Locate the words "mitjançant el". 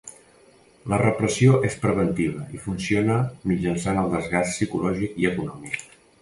3.53-4.11